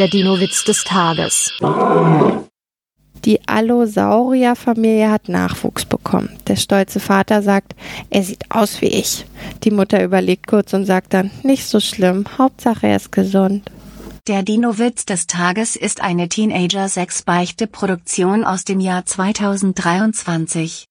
Der 0.00 0.08
Dino-Witz 0.08 0.64
des 0.64 0.82
Tages. 0.82 1.52
Die 3.24 3.38
Allosaurier-Familie 3.46 5.08
hat 5.08 5.28
Nachwuchs 5.28 5.84
bekommen. 5.84 6.36
Der 6.48 6.56
stolze 6.56 6.98
Vater 6.98 7.42
sagt, 7.42 7.76
er 8.10 8.24
sieht 8.24 8.50
aus 8.50 8.80
wie 8.80 8.88
ich. 8.88 9.24
Die 9.62 9.70
Mutter 9.70 10.02
überlegt 10.02 10.48
kurz 10.48 10.74
und 10.74 10.84
sagt 10.84 11.14
dann, 11.14 11.30
nicht 11.44 11.66
so 11.66 11.78
schlimm, 11.78 12.24
Hauptsache 12.36 12.88
er 12.88 12.96
ist 12.96 13.12
gesund. 13.12 13.70
Der 14.26 14.42
Dino-Witz 14.42 15.06
des 15.06 15.28
Tages 15.28 15.76
ist 15.76 16.00
eine 16.00 16.28
Teenager-6-Beichte-Produktion 16.28 18.44
aus 18.44 18.64
dem 18.64 18.80
Jahr 18.80 19.06
2023. 19.06 20.82